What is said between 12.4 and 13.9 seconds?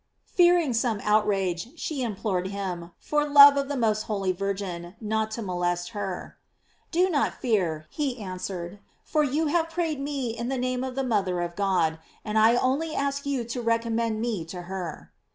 only ask you to re